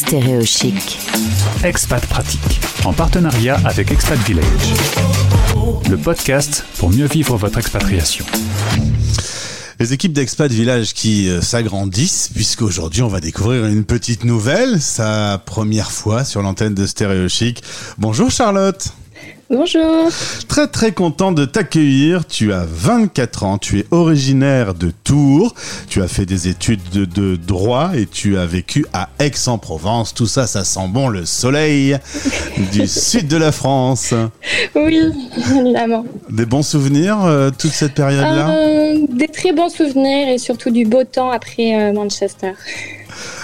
Stéréochic. 0.00 0.98
Expat 1.62 2.04
Pratique, 2.06 2.58
en 2.86 2.92
partenariat 2.94 3.60
avec 3.66 3.92
Expat 3.92 4.18
Village. 4.20 4.46
Le 5.90 5.98
podcast 5.98 6.64
pour 6.78 6.88
mieux 6.88 7.04
vivre 7.04 7.36
votre 7.36 7.58
expatriation. 7.58 8.24
Les 9.78 9.92
équipes 9.92 10.14
d'Expat 10.14 10.50
Village 10.50 10.94
qui 10.94 11.28
euh, 11.28 11.42
s'agrandissent, 11.42 12.30
puisqu'aujourd'hui 12.34 13.02
on 13.02 13.08
va 13.08 13.20
découvrir 13.20 13.66
une 13.66 13.84
petite 13.84 14.24
nouvelle, 14.24 14.80
sa 14.80 15.36
première 15.44 15.92
fois 15.92 16.24
sur 16.24 16.40
l'antenne 16.40 16.74
de 16.74 16.86
Stéréochic. 16.86 17.62
Bonjour 17.98 18.30
Charlotte 18.30 18.94
Bonjour. 19.50 20.08
Très 20.48 20.68
très 20.68 20.92
content 20.92 21.32
de 21.32 21.44
t'accueillir. 21.44 22.26
Tu 22.26 22.52
as 22.52 22.64
24 22.64 23.44
ans, 23.44 23.58
tu 23.58 23.80
es 23.80 23.86
originaire 23.90 24.74
de 24.74 24.92
Tours, 25.04 25.54
tu 25.88 26.02
as 26.02 26.08
fait 26.08 26.24
des 26.26 26.48
études 26.48 26.80
de, 26.92 27.04
de 27.04 27.36
droit 27.36 27.90
et 27.96 28.06
tu 28.06 28.38
as 28.38 28.46
vécu 28.46 28.86
à 28.92 29.08
Aix-en-Provence. 29.18 30.14
Tout 30.14 30.26
ça, 30.26 30.46
ça 30.46 30.62
sent 30.64 30.88
bon 30.88 31.08
le 31.08 31.26
soleil 31.26 31.96
du 32.72 32.86
sud 32.86 33.26
de 33.28 33.36
la 33.36 33.50
France. 33.52 34.14
Oui, 34.76 35.00
évidemment. 35.36 36.04
Des 36.30 36.46
bons 36.46 36.62
souvenirs 36.62 37.18
euh, 37.24 37.50
toute 37.56 37.72
cette 37.72 37.94
période-là? 37.94 38.50
Euh, 38.50 39.06
des 39.08 39.28
très 39.28 39.52
bons 39.52 39.68
souvenirs 39.68 40.28
et 40.28 40.38
surtout 40.38 40.70
du 40.70 40.84
beau 40.84 41.02
temps 41.04 41.30
après 41.30 41.74
euh, 41.74 41.92
Manchester. 41.92 42.52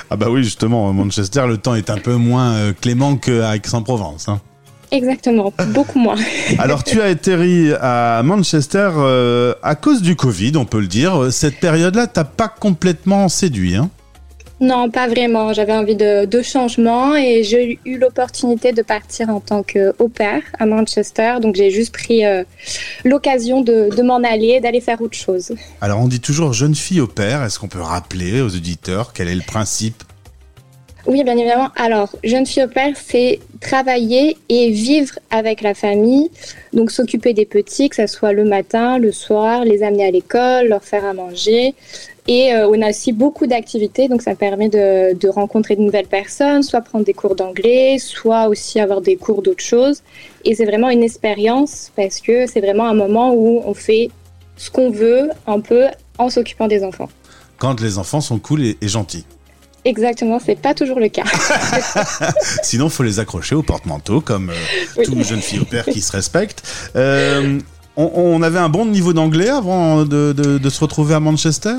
Ah 0.08 0.16
bah 0.16 0.26
oui, 0.30 0.44
justement, 0.44 0.92
Manchester, 0.92 1.46
le 1.48 1.58
temps 1.58 1.74
est 1.74 1.90
un 1.90 1.98
peu 1.98 2.14
moins 2.14 2.72
clément 2.80 3.16
qu'à 3.16 3.56
Aix-en-Provence. 3.56 4.28
hein. 4.28 4.40
Exactement, 4.90 5.52
beaucoup 5.68 5.98
moins. 5.98 6.16
Alors 6.58 6.84
tu 6.84 7.00
as 7.00 7.06
atterri 7.06 7.72
à 7.80 8.22
Manchester 8.24 8.90
euh, 8.96 9.54
à 9.62 9.74
cause 9.74 10.02
du 10.02 10.16
Covid, 10.16 10.52
on 10.56 10.64
peut 10.64 10.80
le 10.80 10.86
dire. 10.86 11.32
Cette 11.32 11.58
période-là, 11.58 12.06
t'as 12.06 12.24
pas 12.24 12.48
complètement 12.48 13.28
séduit. 13.28 13.76
Hein? 13.76 13.90
Non, 14.60 14.90
pas 14.90 15.06
vraiment. 15.06 15.52
J'avais 15.52 15.74
envie 15.74 15.96
de, 15.96 16.24
de 16.24 16.42
changement 16.42 17.14
et 17.14 17.44
j'ai 17.44 17.78
eu 17.84 17.98
l'opportunité 17.98 18.72
de 18.72 18.80
partir 18.80 19.28
en 19.28 19.40
tant 19.40 19.62
qu'au 19.62 20.08
pair 20.08 20.42
à 20.58 20.64
Manchester. 20.64 21.34
Donc 21.42 21.56
j'ai 21.56 21.70
juste 21.70 21.92
pris 21.92 22.24
euh, 22.24 22.42
l'occasion 23.04 23.60
de, 23.60 23.94
de 23.94 24.02
m'en 24.02 24.22
aller, 24.22 24.60
d'aller 24.60 24.80
faire 24.80 25.02
autre 25.02 25.16
chose. 25.16 25.54
Alors 25.82 26.00
on 26.00 26.08
dit 26.08 26.20
toujours 26.20 26.54
jeune 26.54 26.74
fille 26.74 27.00
au 27.02 27.06
père. 27.06 27.42
Est-ce 27.42 27.58
qu'on 27.58 27.68
peut 27.68 27.80
rappeler 27.80 28.40
aux 28.40 28.54
auditeurs 28.54 29.12
quel 29.12 29.28
est 29.28 29.34
le 29.34 29.42
principe 29.42 30.02
Oui, 31.06 31.22
bien 31.22 31.36
évidemment. 31.36 31.68
Alors, 31.76 32.10
jeune 32.24 32.46
fille 32.46 32.64
au 32.64 32.68
père, 32.68 32.94
c'est 32.96 33.38
travailler 33.60 34.36
et 34.48 34.70
vivre 34.70 35.18
avec 35.30 35.60
la 35.60 35.72
famille. 35.72 36.30
Donc, 36.72 36.90
s'occuper 36.90 37.32
des 37.32 37.46
petits, 37.46 37.88
que 37.88 37.96
ce 37.96 38.08
soit 38.08 38.32
le 38.32 38.44
matin, 38.44 38.98
le 38.98 39.12
soir, 39.12 39.64
les 39.64 39.84
amener 39.84 40.06
à 40.06 40.10
l'école, 40.10 40.66
leur 40.66 40.82
faire 40.82 41.04
à 41.04 41.14
manger. 41.14 41.74
Et 42.28 42.52
euh, 42.52 42.68
on 42.68 42.82
a 42.82 42.90
aussi 42.90 43.12
beaucoup 43.12 43.46
d'activités, 43.46 44.08
donc 44.08 44.20
ça 44.20 44.34
permet 44.34 44.68
de, 44.68 45.28
rencontrer 45.28 45.76
de 45.76 45.82
nouvelles 45.82 46.08
personnes, 46.08 46.64
soit 46.64 46.80
prendre 46.80 47.04
des 47.04 47.14
cours 47.14 47.36
d'anglais, 47.36 47.98
soit 48.00 48.48
aussi 48.48 48.80
avoir 48.80 49.00
des 49.00 49.14
cours 49.14 49.42
d'autres 49.42 49.62
choses. 49.62 50.02
Et 50.44 50.56
c'est 50.56 50.64
vraiment 50.64 50.90
une 50.90 51.04
expérience 51.04 51.92
parce 51.94 52.20
que 52.20 52.48
c'est 52.48 52.60
vraiment 52.60 52.86
un 52.86 52.94
moment 52.94 53.32
où 53.32 53.62
on 53.64 53.74
fait 53.74 54.10
ce 54.56 54.70
qu'on 54.70 54.90
veut 54.90 55.30
un 55.46 55.60
peu 55.60 55.84
en 56.18 56.28
s'occupant 56.28 56.66
des 56.66 56.82
enfants. 56.82 57.08
Quand 57.58 57.80
les 57.80 57.96
enfants 57.96 58.20
sont 58.20 58.40
cool 58.40 58.62
et 58.64 58.76
gentils. 58.82 59.24
Exactement, 59.86 60.38
c'est 60.44 60.58
pas 60.60 60.74
toujours 60.74 60.98
le 60.98 61.08
cas. 61.08 61.22
Sinon, 62.62 62.88
faut 62.88 63.02
les 63.04 63.20
accrocher 63.20 63.54
au 63.54 63.62
porte-manteau 63.62 64.20
comme 64.20 64.50
euh, 64.50 64.54
Oui. 64.98 65.04
toute 65.04 65.22
jeune 65.24 65.40
fille 65.40 65.60
au 65.60 65.64
père 65.64 65.84
qui 65.84 66.00
se 66.00 66.10
respecte. 66.12 66.62
Euh, 66.96 67.58
on, 67.96 68.10
on 68.14 68.42
avait 68.42 68.58
un 68.58 68.68
bon 68.68 68.84
niveau 68.86 69.12
d'anglais 69.12 69.48
avant 69.48 70.04
de, 70.04 70.32
de- 70.32 70.58
de 70.58 70.70
se 70.70 70.80
retrouver 70.80 71.14
à 71.14 71.20
Manchester? 71.20 71.74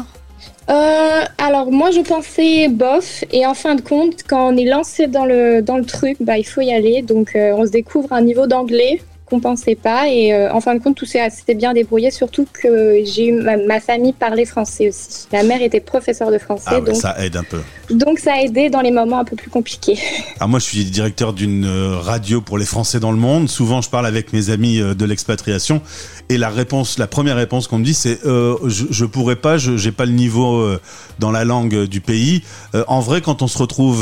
Euh, 0.70 1.22
alors 1.38 1.72
moi 1.72 1.92
je 1.92 2.02
pensais 2.02 2.68
bof 2.68 3.24
et 3.32 3.46
en 3.46 3.54
fin 3.54 3.76
de 3.76 3.82
compte 3.82 4.24
quand 4.28 4.54
on 4.54 4.58
est 4.58 4.66
lancé 4.66 5.08
dans 5.08 5.24
le 5.26 5.62
dans 5.62 5.78
le 5.78 5.86
truc 5.86 6.18
bah 6.20 6.38
il 6.38 6.44
faut 6.44 6.60
y 6.60 6.74
aller 6.74 7.02
donc 7.04 7.38
euh, 7.38 7.54
on 7.58 7.66
se 7.66 7.72
découvre 7.72 8.12
un 8.12 8.22
niveau 8.22 8.48
d'anglais 8.48 9.02
qu'on 9.30 9.40
pensait 9.40 9.76
pas 9.76 10.08
et 10.10 10.34
euh, 10.34 10.52
en 10.54 10.62
fin 10.62 10.76
de 10.76 10.82
compte 10.82 10.96
tout 10.96 11.06
s'est 11.06 11.30
s'était 11.30 11.56
bien 11.56 11.74
débrouillé 11.74 12.12
surtout 12.12 12.48
que 12.52 13.02
j'ai 13.06 13.28
eu 13.28 13.34
ma, 13.34 13.58
ma 13.58 13.80
famille 13.80 14.14
parlait 14.14 14.46
français 14.46 14.90
aussi 14.90 15.28
la 15.32 15.44
mère 15.44 15.62
était 15.62 15.80
professeure 15.80 16.32
de 16.32 16.38
français 16.38 16.64
Ah 16.68 16.80
ouais, 16.80 16.86
donc 16.86 16.96
ça 16.96 17.16
aide 17.24 17.36
un 17.36 17.44
peu. 17.44 17.60
donc 17.90 18.20
ça 18.20 18.34
a 18.34 18.42
aidé 18.42 18.70
dans 18.70 18.82
les 18.82 18.92
moments 18.92 19.20
un 19.20 19.26
peu 19.26 19.36
plus 19.36 19.50
compliqués 19.50 19.98
Ah, 20.40 20.48
moi, 20.48 20.60
je 20.60 20.66
suis 20.66 20.86
directeur 20.86 21.34
d'une 21.34 21.66
euh, 21.66 21.98
radio 22.00 22.42
pour 22.42 22.58
les 22.58 22.66
Français 22.66 23.00
dans 23.00 23.12
le 23.12 23.18
monde. 23.18 23.50
Souvent, 23.50 23.82
je 23.82 23.90
parle 23.90 24.06
avec 24.06 24.34
mes 24.34 24.50
amis 24.50 24.80
euh, 24.80 24.94
de 24.94 25.06
l'expatriation 25.06 25.82
et 26.30 26.38
la 26.38 26.50
réponse, 26.50 26.98
la 27.00 27.08
première 27.08 27.36
réponse 27.36 27.68
qu'on 27.68 27.80
me 27.80 27.86
dit, 27.86 27.94
c'est 27.94 28.26
euh, 28.26 28.56
je, 28.66 28.86
je 28.90 29.06
pourrais 29.06 29.36
pas, 29.36 29.58
je 29.58 29.78
j'ai 29.78 29.92
pas 29.92 30.06
le 30.06 30.12
niveau 30.12 30.60
euh, 30.62 30.80
dans 31.20 31.32
la 31.32 31.44
langue 31.46 31.84
du 31.86 32.02
pays. 32.02 32.44
En 32.88 33.00
vrai, 33.00 33.22
quand 33.22 33.42
on 33.42 33.48
se 33.48 33.58
retrouve 33.58 34.00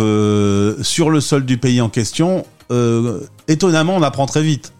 sur 0.83 1.09
le 1.09 1.21
sol 1.21 1.45
du 1.45 1.57
pays 1.57 1.81
en 1.81 1.89
question, 1.89 2.45
étonnamment, 3.47 3.95
on 3.95 4.01
apprend 4.01 4.25
très 4.25 4.41
vite. 4.41 4.73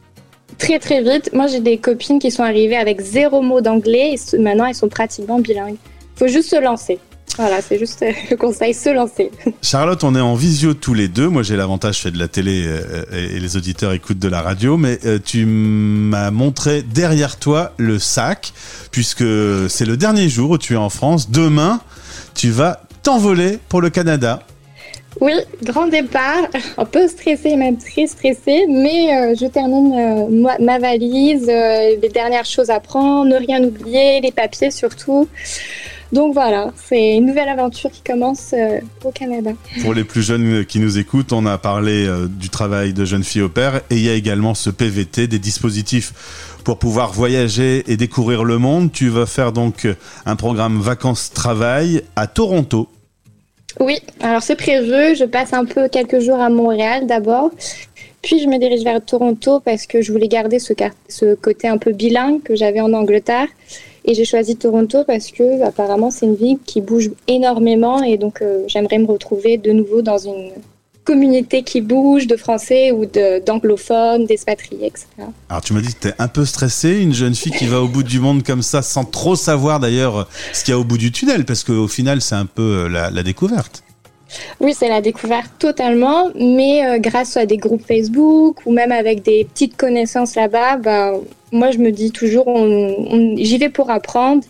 Très 0.57 0.79
très 0.79 1.01
vite 1.01 1.31
moi 1.33 1.47
j'ai 1.47 1.59
des 1.59 1.77
copines 1.77 2.19
qui 2.19 2.31
sont 2.31 2.43
arrivées 2.43 2.77
avec 2.77 3.01
zéro 3.01 3.41
mot 3.41 3.61
d'anglais 3.61 4.15
et 4.15 4.37
maintenant 4.37 4.65
elles 4.65 4.75
sont 4.75 4.89
pratiquement 4.89 5.39
bilingues 5.39 5.77
faut 6.15 6.27
juste 6.27 6.49
se 6.49 6.61
lancer 6.61 6.99
voilà 7.37 7.61
c'est 7.61 7.77
juste 7.77 8.01
euh, 8.03 8.11
le 8.29 8.37
conseil 8.37 8.73
se 8.73 8.89
lancer 8.89 9.31
Charlotte, 9.61 10.03
on 10.03 10.15
est 10.15 10.21
en 10.21 10.35
visio 10.35 10.73
tous 10.73 10.93
les 10.93 11.07
deux. 11.07 11.27
Moi, 11.27 11.43
j'ai 11.43 11.55
l'avantage, 11.55 11.97
je 11.97 12.01
fais 12.03 12.11
de 12.11 12.19
la 12.19 12.27
télé 12.27 12.63
euh, 12.65 13.03
et 13.11 13.39
les 13.39 13.57
auditeurs 13.57 13.91
écoutent 13.91 14.19
de 14.19 14.27
la 14.27 14.41
radio, 14.41 14.77
mais 14.77 14.99
euh, 15.05 15.19
tu 15.23 15.45
m'as 15.45 16.31
montré 16.31 16.81
derrière 16.81 17.37
toi 17.37 17.73
le 17.77 17.99
sac, 17.99 18.53
puisque 18.91 19.25
c'est 19.69 19.85
le 19.85 19.97
dernier 19.97 20.29
jour 20.29 20.51
où 20.51 20.57
tu 20.57 20.73
es 20.73 20.77
en 20.77 20.89
France. 20.89 21.29
Demain, 21.29 21.81
tu 22.35 22.51
vas 22.51 22.83
t'envoler 23.03 23.59
pour 23.69 23.81
le 23.81 23.89
Canada. 23.89 24.43
Oui, 25.21 25.33
grand 25.63 25.87
départ, 25.87 26.43
un 26.77 26.85
peu 26.85 27.07
stressé, 27.07 27.55
même 27.55 27.77
très 27.77 28.07
stressé, 28.07 28.65
mais 28.67 29.15
euh, 29.15 29.35
je 29.39 29.45
termine 29.45 29.93
euh, 29.93 30.55
ma, 30.59 30.79
valise, 30.79 31.47
euh, 31.49 31.95
les 32.01 32.09
dernières 32.09 32.45
choses 32.45 32.69
à 32.69 32.79
prendre, 32.79 33.29
ne 33.29 33.37
rien 33.37 33.63
oublier, 33.63 34.19
les 34.21 34.31
papiers 34.31 34.71
surtout. 34.71 35.27
Donc 36.11 36.33
voilà, 36.33 36.71
c'est 36.75 37.17
une 37.17 37.25
nouvelle 37.25 37.49
aventure 37.49 37.89
qui 37.89 38.01
commence 38.01 38.53
au 39.03 39.11
Canada. 39.11 39.51
Pour 39.81 39.93
les 39.93 40.03
plus 40.03 40.21
jeunes 40.21 40.63
qui 40.63 40.79
nous 40.79 40.99
écoutent, 40.99 41.33
on 41.33 41.45
a 41.45 41.57
parlé 41.57 42.07
du 42.29 42.49
travail 42.49 42.93
de 42.93 43.03
jeune 43.05 43.23
fille 43.23 43.41
au 43.41 43.49
père 43.49 43.81
et 43.89 43.95
il 43.95 44.01
y 44.03 44.09
a 44.09 44.13
également 44.13 44.53
ce 44.53 44.69
PVT, 44.69 45.27
des 45.27 45.39
dispositifs 45.39 46.53
pour 46.63 46.77
pouvoir 46.77 47.11
voyager 47.11 47.83
et 47.91 47.97
découvrir 47.97 48.43
le 48.43 48.59
monde. 48.59 48.91
Tu 48.91 49.09
vas 49.09 49.25
faire 49.25 49.51
donc 49.51 49.87
un 50.27 50.35
programme 50.35 50.79
vacances-travail 50.79 52.03
à 52.15 52.27
Toronto. 52.27 52.87
Oui, 53.79 53.99
alors 54.21 54.41
c'est 54.41 54.55
prévu, 54.55 55.15
je 55.15 55.25
passe 55.25 55.53
un 55.53 55.65
peu 55.65 55.89
quelques 55.89 56.19
jours 56.19 56.39
à 56.39 56.49
Montréal 56.49 57.07
d'abord, 57.07 57.51
puis 58.21 58.39
je 58.39 58.47
me 58.47 58.57
dirige 58.57 58.83
vers 58.83 59.03
Toronto 59.03 59.59
parce 59.59 59.85
que 59.85 60.01
je 60.01 60.11
voulais 60.11 60.29
garder 60.29 60.59
ce, 60.59 60.73
ce 61.09 61.35
côté 61.35 61.67
un 61.67 61.77
peu 61.77 61.91
bilingue 61.91 62.41
que 62.41 62.55
j'avais 62.55 62.81
en 62.81 62.93
Angleterre. 62.93 63.47
Et 64.07 64.13
j'ai 64.13 64.23
choisi 64.23 64.55
Toronto 64.55 65.03
parce 65.03 65.31
que 65.31 65.63
apparemment 65.63 66.11
c'est 66.11 66.27
une 66.27 66.35
ville 66.35 66.59
qui 66.63 66.79
bouge 66.79 67.09
énormément 67.27 68.03
et 68.03 68.17
donc 68.17 68.41
euh, 68.41 68.63
j'aimerais 68.67 68.99
me 68.99 69.07
retrouver 69.07 69.57
de 69.57 69.71
nouveau 69.71 70.03
dans 70.03 70.19
une 70.19 70.51
communauté 71.05 71.63
qui 71.63 71.79
bouge 71.81 72.27
de 72.27 72.35
français 72.35 72.91
ou 72.91 73.05
de- 73.05 73.43
d'anglophones, 73.45 74.25
d'expatriés, 74.25 74.87
etc. 74.87 75.05
Alors 75.49 75.61
tu 75.63 75.71
m'as 75.73 75.81
dit 75.81 75.93
que 75.93 75.99
t'es 76.09 76.13
un 76.19 76.27
peu 76.27 76.43
stressée, 76.45 76.99
une 77.01 77.13
jeune 77.13 77.35
fille 77.35 77.53
qui 77.53 77.67
va 77.67 77.81
au 77.81 77.87
bout 77.87 78.03
du 78.03 78.19
monde 78.19 78.43
comme 78.43 78.61
ça, 78.63 78.81
sans 78.81 79.05
trop 79.05 79.35
savoir 79.35 79.79
d'ailleurs 79.79 80.27
ce 80.51 80.63
qu'il 80.65 80.71
y 80.73 80.75
a 80.75 80.79
au 80.79 80.83
bout 80.83 80.97
du 80.97 81.11
tunnel, 81.11 81.45
parce 81.45 81.63
qu'au 81.63 81.87
final 81.87 82.21
c'est 82.21 82.35
un 82.35 82.45
peu 82.47 82.61
euh, 82.85 82.89
la 82.89 83.23
découverte. 83.23 83.83
Oui, 84.59 84.73
c'est 84.73 84.89
la 84.89 85.01
découverte 85.01 85.51
totalement, 85.59 86.31
mais 86.35 86.85
euh, 86.85 86.99
grâce 86.99 87.35
à 87.35 87.45
des 87.45 87.57
groupes 87.57 87.85
Facebook 87.85 88.57
ou 88.65 88.71
même 88.71 88.91
avec 88.91 89.21
des 89.21 89.45
petites 89.45 89.75
connaissances 89.75 90.35
là-bas, 90.35 90.77
bah, 90.77 91.11
moi 91.51 91.71
je 91.71 91.77
me 91.77 91.91
dis 91.91 92.11
toujours, 92.11 92.45
j'y 93.37 93.57
vais 93.57 93.69
pour 93.69 93.89
apprendre. 93.89 94.43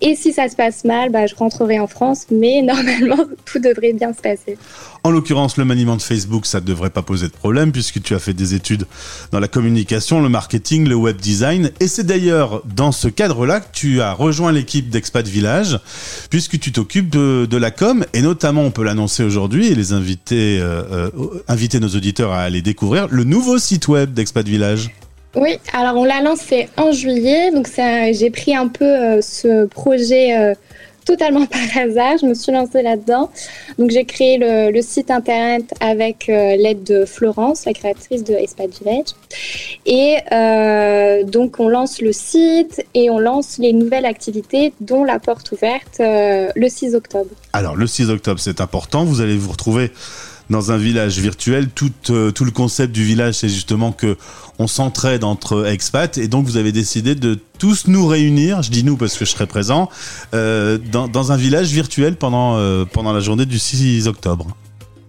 Et 0.00 0.16
si 0.16 0.32
ça 0.32 0.48
se 0.48 0.56
passe 0.56 0.84
mal, 0.84 1.10
bah, 1.10 1.26
je 1.26 1.34
rentrerai 1.34 1.78
en 1.78 1.86
France, 1.86 2.26
mais 2.30 2.62
normalement 2.66 3.24
tout 3.44 3.58
devrait 3.58 3.92
bien 3.92 4.12
se 4.12 4.20
passer. 4.20 4.56
En 5.04 5.10
l'occurrence, 5.10 5.56
le 5.56 5.64
maniement 5.64 5.96
de 5.96 6.02
Facebook, 6.02 6.46
ça 6.46 6.60
ne 6.60 6.64
devrait 6.64 6.90
pas 6.90 7.02
poser 7.02 7.26
de 7.26 7.32
problème 7.32 7.72
puisque 7.72 8.00
tu 8.00 8.14
as 8.14 8.20
fait 8.20 8.34
des 8.34 8.54
études 8.54 8.86
dans 9.32 9.40
la 9.40 9.48
communication, 9.48 10.22
le 10.22 10.28
marketing, 10.28 10.88
le 10.88 10.94
web 10.94 11.16
design. 11.16 11.72
Et 11.80 11.88
c'est 11.88 12.04
d'ailleurs 12.04 12.62
dans 12.64 12.92
ce 12.92 13.08
cadre-là 13.08 13.60
que 13.60 13.72
tu 13.72 14.00
as 14.00 14.12
rejoint 14.12 14.52
l'équipe 14.52 14.90
d'Expat 14.90 15.26
Village 15.26 15.80
puisque 16.30 16.58
tu 16.60 16.70
t'occupes 16.70 17.10
de 17.10 17.56
la 17.56 17.72
com 17.72 18.04
et 18.14 18.22
notamment, 18.22 18.62
on 18.62 18.70
peut 18.70 18.84
l'annoncer 18.84 19.24
aujourd'hui 19.24 19.41
et 19.50 19.74
les 19.74 19.92
inviter, 19.92 20.58
euh, 20.60 20.82
euh, 20.92 21.42
inviter 21.48 21.80
nos 21.80 21.88
auditeurs 21.88 22.32
à 22.32 22.42
aller 22.42 22.62
découvrir 22.62 23.08
le 23.10 23.24
nouveau 23.24 23.58
site 23.58 23.88
web 23.88 24.12
d'Expat 24.12 24.46
Village. 24.46 24.90
Oui, 25.34 25.58
alors 25.72 25.96
on 25.96 26.04
l'a 26.04 26.20
lancé 26.20 26.68
en 26.76 26.92
juillet, 26.92 27.50
donc 27.52 27.68
j'ai 28.12 28.30
pris 28.30 28.54
un 28.54 28.68
peu 28.68 28.84
euh, 28.84 29.20
ce 29.22 29.66
projet 29.66 30.54
totalement 31.04 31.46
par 31.46 31.60
hasard. 31.76 32.18
Je 32.20 32.26
me 32.26 32.34
suis 32.34 32.52
lancée 32.52 32.82
là-dedans. 32.82 33.30
Donc 33.78 33.90
j'ai 33.90 34.04
créé 34.04 34.38
le, 34.38 34.80
site 34.82 35.10
internet 35.10 35.72
avec 35.80 36.28
euh, 36.28 36.56
l'aide 36.56 36.82
de 36.82 37.04
Florence, 37.04 37.64
la 37.66 37.72
créatrice 37.72 38.24
de 38.24 38.34
Expat 38.34 38.70
Village. 38.78 39.06
Et 39.86 40.16
euh, 40.32 41.22
donc 41.24 41.60
on 41.60 41.68
lance 41.68 42.00
le 42.00 42.12
site 42.12 42.84
et 42.94 43.10
on 43.10 43.18
lance 43.18 43.58
les 43.58 43.72
nouvelles 43.72 44.06
activités, 44.06 44.72
dont 44.80 45.04
la 45.04 45.18
porte 45.18 45.52
ouverte 45.52 46.00
euh, 46.00 46.48
le 46.54 46.68
6 46.68 46.94
octobre. 46.94 47.30
Alors, 47.52 47.76
le 47.76 47.86
6 47.86 48.10
octobre, 48.10 48.40
c'est 48.40 48.60
important. 48.60 49.04
Vous 49.04 49.20
allez 49.20 49.36
vous 49.36 49.50
retrouver 49.50 49.90
dans 50.52 50.70
un 50.70 50.76
village 50.76 51.18
virtuel. 51.18 51.68
Tout, 51.74 51.90
tout 52.04 52.44
le 52.44 52.50
concept 52.50 52.92
du 52.92 53.02
village, 53.02 53.34
c'est 53.34 53.48
justement 53.48 53.90
que 53.90 54.16
on 54.58 54.68
s'entraide 54.68 55.24
entre 55.24 55.66
expats 55.66 56.18
et 56.18 56.28
donc 56.28 56.44
vous 56.46 56.56
avez 56.56 56.70
décidé 56.70 57.14
de 57.16 57.38
tous 57.58 57.88
nous 57.88 58.06
réunir, 58.06 58.62
je 58.62 58.70
dis 58.70 58.84
nous 58.84 58.96
parce 58.96 59.16
que 59.16 59.24
je 59.24 59.30
serai 59.30 59.46
présent, 59.46 59.88
dans, 60.32 61.08
dans, 61.08 61.32
un 61.32 61.36
village 61.36 61.72
virtuel 61.72 62.16
pendant, 62.16 62.84
pendant 62.92 63.12
la 63.12 63.20
journée 63.20 63.46
du 63.46 63.58
6 63.58 64.06
octobre. 64.06 64.46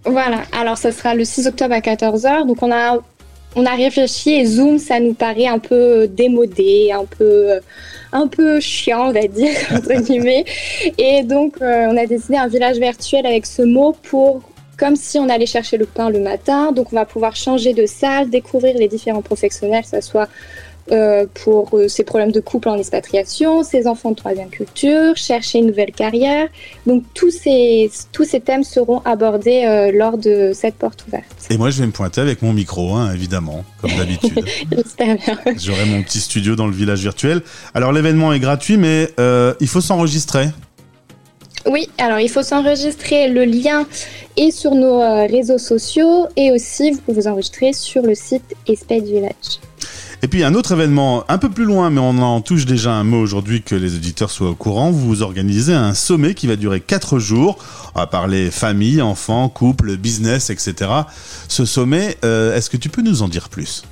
Voilà, 0.06 0.42
alors 0.52 0.76
ce 0.76 0.90
sera 0.90 1.14
le 1.14 1.24
6 1.24 1.46
octobre 1.46 1.74
à 1.74 1.80
14h. 1.80 2.46
Donc 2.46 2.62
on 2.62 2.70
a, 2.70 3.00
réfléchi 3.74 4.32
et 4.32 4.44
Zoom, 4.44 4.78
ça 4.78 5.00
nous 5.00 5.14
paraît 5.14 5.46
un 5.46 5.58
peu 5.58 6.06
démodé, 6.06 6.90
un 6.92 8.26
peu, 8.26 8.60
chiant, 8.60 9.08
on 9.08 9.12
va 9.12 9.26
dire, 9.26 9.56
entre 9.70 9.94
guillemets. 10.02 10.44
Et 10.98 11.22
donc 11.22 11.54
euh, 11.62 11.86
on 11.90 11.96
a 11.96 12.06
décidé 12.06 12.36
un 12.36 12.48
village 12.48 12.76
virtuel 12.76 13.24
avec 13.24 13.46
ce 13.46 13.62
mot 13.62 13.96
pour 14.02 14.42
comme 14.76 14.96
si 14.96 15.18
on 15.18 15.28
allait 15.28 15.46
chercher 15.46 15.76
le 15.76 15.86
pain 15.86 16.10
le 16.10 16.20
matin. 16.20 16.72
Donc 16.72 16.92
on 16.92 16.96
va 16.96 17.04
pouvoir 17.04 17.36
changer 17.36 17.72
de 17.72 17.86
salle, 17.86 18.30
découvrir 18.30 18.76
les 18.76 18.88
différents 18.88 19.22
professionnels, 19.22 19.82
que 19.82 19.90
ce 19.90 20.00
soit 20.00 20.28
euh, 20.92 21.24
pour 21.32 21.70
euh, 21.72 21.88
ses 21.88 22.04
problèmes 22.04 22.30
de 22.30 22.40
couple 22.40 22.68
en 22.68 22.76
expatriation, 22.76 23.62
ses 23.62 23.86
enfants 23.86 24.10
de 24.10 24.16
troisième 24.16 24.50
culture, 24.50 25.16
chercher 25.16 25.60
une 25.60 25.68
nouvelle 25.68 25.92
carrière. 25.92 26.48
Donc 26.86 27.04
tous 27.14 27.30
ces, 27.30 27.90
tous 28.12 28.24
ces 28.24 28.40
thèmes 28.40 28.64
seront 28.64 29.00
abordés 29.06 29.64
euh, 29.66 29.90
lors 29.94 30.18
de 30.18 30.52
cette 30.52 30.74
porte 30.74 31.06
ouverte. 31.08 31.24
Et 31.48 31.56
moi 31.56 31.70
je 31.70 31.80
vais 31.80 31.86
me 31.86 31.92
pointer 31.92 32.20
avec 32.20 32.42
mon 32.42 32.52
micro, 32.52 32.92
hein, 32.92 33.14
évidemment, 33.14 33.64
comme 33.80 33.92
d'habitude. 33.92 34.44
J'espère 34.72 35.16
bien. 35.16 35.38
J'aurai 35.56 35.86
mon 35.86 36.02
petit 36.02 36.20
studio 36.20 36.54
dans 36.54 36.66
le 36.66 36.74
village 36.74 37.00
virtuel. 37.00 37.40
Alors 37.72 37.90
l'événement 37.90 38.34
est 38.34 38.40
gratuit, 38.40 38.76
mais 38.76 39.08
il 39.60 39.68
faut 39.68 39.80
s'enregistrer. 39.80 40.48
Oui, 41.66 41.88
alors 41.98 42.20
il 42.20 42.28
faut 42.28 42.42
s'enregistrer. 42.42 43.28
Le 43.28 43.44
lien 43.44 43.86
est 44.36 44.50
sur 44.50 44.74
nos 44.74 44.98
réseaux 45.26 45.58
sociaux 45.58 46.26
et 46.36 46.52
aussi 46.52 46.90
vous 46.90 47.00
pouvez 47.00 47.22
vous 47.22 47.28
enregistrer 47.28 47.72
sur 47.72 48.02
le 48.02 48.14
site 48.14 48.54
Espèce 48.66 49.04
Village. 49.04 49.60
Et 50.24 50.26
puis 50.26 50.42
un 50.42 50.54
autre 50.54 50.72
événement 50.72 51.22
un 51.28 51.36
peu 51.36 51.50
plus 51.50 51.66
loin, 51.66 51.90
mais 51.90 52.00
on 52.00 52.18
en 52.18 52.40
touche 52.40 52.64
déjà 52.64 52.92
un 52.92 53.04
mot 53.04 53.20
aujourd'hui 53.20 53.60
que 53.60 53.74
les 53.74 53.94
auditeurs 53.94 54.30
soient 54.30 54.48
au 54.48 54.54
courant. 54.54 54.90
Vous 54.90 55.20
organisez 55.20 55.74
un 55.74 55.92
sommet 55.92 56.32
qui 56.32 56.46
va 56.46 56.56
durer 56.56 56.80
4 56.80 57.18
jours. 57.18 57.58
On 57.94 57.98
va 57.98 58.06
parler 58.06 58.50
famille, 58.50 59.02
enfants, 59.02 59.50
couple, 59.50 59.98
business, 59.98 60.48
etc. 60.48 60.90
Ce 61.48 61.66
sommet, 61.66 62.16
euh, 62.24 62.56
est-ce 62.56 62.70
que 62.70 62.78
tu 62.78 62.88
peux 62.88 63.02
nous 63.02 63.20
en 63.20 63.28
dire 63.28 63.50
plus? 63.50 63.84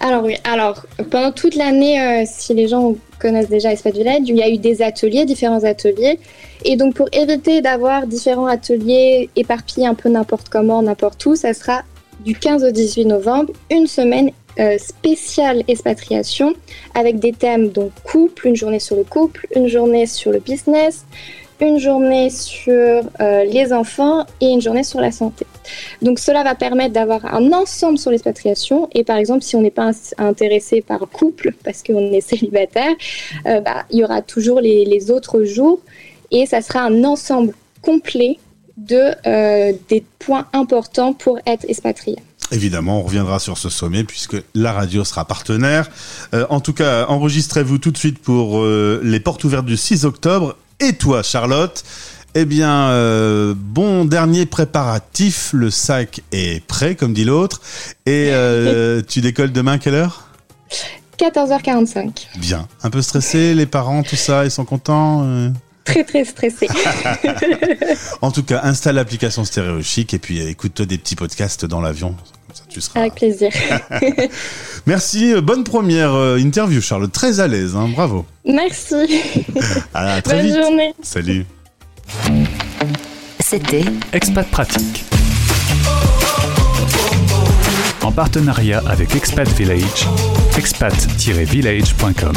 Alors 0.00 0.24
oui, 0.24 0.36
alors 0.44 0.84
pendant 1.10 1.32
toute 1.32 1.54
l'année, 1.54 2.00
euh, 2.00 2.24
si 2.26 2.54
les 2.54 2.68
gens 2.68 2.94
connaissent 3.18 3.48
déjà 3.48 3.72
Espace 3.72 3.94
Village, 3.94 4.20
il 4.26 4.36
y 4.36 4.42
a 4.42 4.48
eu 4.48 4.58
des 4.58 4.82
ateliers, 4.82 5.24
différents 5.24 5.64
ateliers. 5.64 6.18
Et 6.64 6.76
donc 6.76 6.94
pour 6.94 7.08
éviter 7.12 7.60
d'avoir 7.62 8.06
différents 8.06 8.46
ateliers 8.46 9.30
éparpillés 9.36 9.86
un 9.86 9.94
peu 9.94 10.08
n'importe 10.08 10.48
comment, 10.48 10.82
n'importe 10.82 11.24
où, 11.26 11.36
ça 11.36 11.54
sera 11.54 11.82
du 12.20 12.34
15 12.34 12.64
au 12.64 12.70
18 12.70 13.06
novembre, 13.06 13.52
une 13.70 13.86
semaine 13.86 14.30
euh, 14.58 14.78
spéciale 14.78 15.64
expatriation 15.66 16.54
avec 16.94 17.18
des 17.18 17.32
thèmes 17.32 17.70
donc 17.70 17.90
couple, 18.04 18.46
une 18.46 18.56
journée 18.56 18.78
sur 18.78 18.96
le 18.96 19.04
couple, 19.04 19.46
une 19.56 19.66
journée 19.68 20.06
sur 20.06 20.30
le 20.30 20.38
business, 20.38 21.06
une 21.60 21.78
journée 21.78 22.30
sur 22.30 22.72
euh, 22.72 23.44
les 23.44 23.72
enfants 23.72 24.26
et 24.40 24.46
une 24.46 24.60
journée 24.60 24.84
sur 24.84 25.00
la 25.00 25.12
santé. 25.12 25.46
Donc 26.02 26.18
cela 26.18 26.42
va 26.42 26.54
permettre 26.54 26.92
d'avoir 26.92 27.24
un 27.34 27.52
ensemble 27.52 27.98
sur 27.98 28.10
l'expatriation 28.10 28.88
et 28.92 29.04
par 29.04 29.16
exemple 29.16 29.42
si 29.42 29.56
on 29.56 29.62
n'est 29.62 29.70
pas 29.70 29.92
intéressé 30.18 30.80
par 30.80 31.00
couple 31.00 31.54
parce 31.64 31.82
qu'on 31.82 32.12
est 32.12 32.20
célibataire, 32.20 32.94
euh, 33.46 33.60
bah, 33.60 33.84
il 33.90 33.98
y 33.98 34.04
aura 34.04 34.22
toujours 34.22 34.60
les, 34.60 35.10
autres 35.10 35.44
jours 35.44 35.80
et 36.30 36.46
ça 36.46 36.62
sera 36.62 36.80
un 36.80 37.04
ensemble 37.04 37.52
complet 37.82 38.38
de 38.76 39.12
des 39.88 40.04
points 40.18 40.46
importants 40.52 41.12
pour 41.12 41.38
être 41.46 41.64
expatrié. 41.68 42.16
Évidemment, 42.50 43.00
on 43.00 43.02
reviendra 43.02 43.38
sur 43.38 43.58
ce 43.58 43.68
sommet 43.68 44.04
puisque 44.04 44.36
la 44.54 44.72
radio 44.72 45.04
sera 45.04 45.24
partenaire. 45.24 45.90
Euh, 46.34 46.46
en 46.50 46.60
tout 46.60 46.72
cas, 46.72 47.06
enregistrez-vous 47.06 47.78
tout 47.78 47.90
de 47.90 47.96
suite 47.96 48.18
pour 48.18 48.60
euh, 48.60 49.00
les 49.02 49.18
portes 49.18 49.44
ouvertes 49.44 49.64
du 49.64 49.76
6 49.76 50.04
octobre. 50.04 50.56
Et 50.84 50.92
toi, 50.92 51.22
Charlotte 51.22 51.82
Eh 52.34 52.44
bien, 52.44 52.88
euh, 52.90 53.54
bon 53.56 54.04
dernier 54.04 54.44
préparatif. 54.44 55.50
Le 55.54 55.70
sac 55.70 56.20
est 56.30 56.62
prêt, 56.66 56.94
comme 56.94 57.14
dit 57.14 57.24
l'autre. 57.24 57.62
Et 58.04 58.30
tu 59.08 59.22
décolles 59.22 59.52
demain 59.52 59.72
à 59.72 59.78
quelle 59.78 59.94
heure? 59.94 60.28
14h45. 61.18 62.26
Bien. 62.36 62.68
Un 62.82 62.90
peu 62.90 63.00
stressé, 63.00 63.54
les 63.54 63.64
parents, 63.64 64.02
tout 64.02 64.16
ça, 64.16 64.44
ils 64.44 64.50
sont 64.50 64.66
contents 64.66 65.50
très 65.84 66.04
très 66.04 66.24
stressé. 66.24 66.68
en 68.22 68.30
tout 68.30 68.42
cas, 68.42 68.60
installe 68.64 68.96
l'application 68.96 69.44
Stéréo 69.44 69.82
Chic 69.82 70.12
et 70.12 70.18
puis 70.18 70.40
écoute-toi 70.40 70.86
des 70.86 70.98
petits 70.98 71.16
podcasts 71.16 71.64
dans 71.64 71.80
l'avion. 71.80 72.16
Avec 72.94 73.14
plaisir. 73.14 73.50
Merci, 74.86 75.32
euh, 75.32 75.40
bonne 75.40 75.64
première 75.64 76.14
euh, 76.14 76.38
interview, 76.38 76.80
Charlotte. 76.80 77.12
Très 77.12 77.40
à 77.40 77.46
l'aise, 77.46 77.74
hein, 77.76 77.88
bravo. 77.94 78.24
Merci. 78.44 79.20
À 79.94 80.20
très 80.22 80.42
Bonne 80.42 80.62
journée. 80.62 80.94
Salut. 81.02 81.46
C'était 83.40 83.84
Expat 84.12 84.46
Pratique. 84.48 85.04
En 88.02 88.12
partenariat 88.12 88.82
avec 88.86 89.14
Expat 89.16 89.48
Village, 89.48 90.06
expat-village.com. 90.58 92.34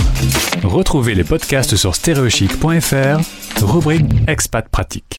Retrouvez 0.64 1.14
les 1.14 1.26
podcasts 1.26 1.76
sur 1.76 1.94
stereochic.fr, 1.94 3.64
rubrique 3.66 4.06
Expat 4.28 4.70
Pratique. 4.70 5.08